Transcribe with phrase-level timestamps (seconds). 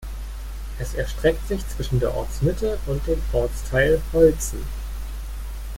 [0.79, 4.65] Es erstreckt sich zwischen der Ortsmitte und dem Ortsteil Holzen.